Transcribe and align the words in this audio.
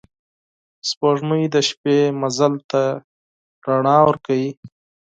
سپوږمۍ 0.89 1.43
د 1.53 1.55
شپې 1.69 1.97
مزل 2.21 2.53
ته 2.71 2.83
رڼا 3.65 3.97
ورکوي 4.07 4.49